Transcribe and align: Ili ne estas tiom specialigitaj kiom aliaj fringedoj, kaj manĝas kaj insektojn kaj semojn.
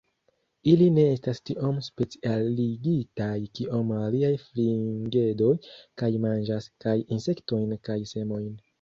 Ili 0.69 0.85
ne 0.93 1.03
estas 1.15 1.41
tiom 1.49 1.77
specialigitaj 1.87 3.35
kiom 3.59 3.93
aliaj 3.99 4.33
fringedoj, 4.47 5.53
kaj 6.03 6.13
manĝas 6.29 6.73
kaj 6.87 6.99
insektojn 7.05 7.81
kaj 7.91 8.03
semojn. 8.17 8.55